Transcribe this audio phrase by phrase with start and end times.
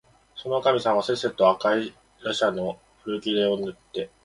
[0.35, 1.93] そのおかみさんはせっせと赤い
[2.23, 4.09] らしゃの古切れをぬって、